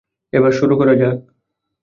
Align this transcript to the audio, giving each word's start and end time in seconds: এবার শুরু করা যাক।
এবার 0.33 0.51
শুরু 0.51 0.73
করা 0.77 0.93
যাক। 0.95 1.17